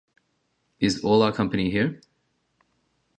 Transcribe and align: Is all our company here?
Is 0.79 1.03
all 1.03 1.21
our 1.21 1.31
company 1.31 1.69
here? 1.69 2.01